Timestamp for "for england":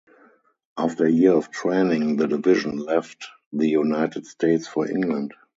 4.67-5.35